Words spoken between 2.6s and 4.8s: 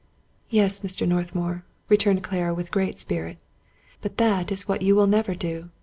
great spirit;" but that is